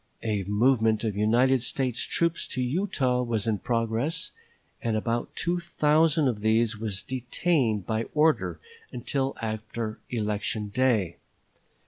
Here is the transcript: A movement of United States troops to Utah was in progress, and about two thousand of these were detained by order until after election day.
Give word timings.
A 0.23 0.43
movement 0.45 1.03
of 1.03 1.15
United 1.15 1.61
States 1.61 2.01
troops 2.01 2.47
to 2.47 2.61
Utah 2.63 3.21
was 3.21 3.45
in 3.45 3.59
progress, 3.59 4.31
and 4.81 4.97
about 4.97 5.35
two 5.35 5.59
thousand 5.59 6.27
of 6.27 6.41
these 6.41 6.79
were 6.79 6.89
detained 7.05 7.85
by 7.85 8.05
order 8.15 8.59
until 8.91 9.35
after 9.43 9.99
election 10.09 10.69
day. 10.69 11.17